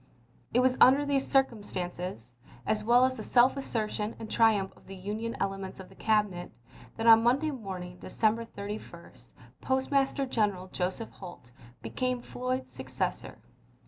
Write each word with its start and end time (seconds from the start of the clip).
It 0.51 0.61
was 0.61 0.77
under 0.81 1.05
these 1.05 1.27
circumstances 1.29 2.33
as 2.65 2.83
well 2.83 3.05
as 3.05 3.17
the 3.17 3.21
self 3.21 3.55
assertion 3.55 4.15
and 4.17 4.31
triumph 4.31 4.75
of 4.75 4.87
the 4.87 4.95
Union 4.95 5.37
elements 5.39 5.79
of 5.79 5.89
the 5.89 5.95
Cabinet 5.95 6.51
that 6.97 7.05
on 7.05 7.21
Monday 7.21 7.51
morning, 7.51 7.99
December 7.99 8.43
31, 8.43 9.11
Postmaster 9.61 10.25
General 10.25 10.69
Joseph 10.69 11.11
Holt 11.11 11.51
became 11.83 12.23
Floyd's 12.23 12.71
successor. 12.71 13.37